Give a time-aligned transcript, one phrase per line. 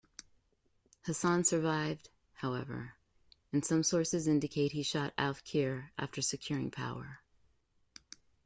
[1.05, 2.95] Hassan survived, however,
[3.53, 7.19] and some sources indicate he shot Oufkir after securing power.